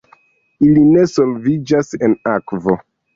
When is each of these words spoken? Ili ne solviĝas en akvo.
Ili 0.67 0.85
ne 0.93 1.03
solviĝas 1.11 1.91
en 2.09 2.17
akvo. 2.33 2.75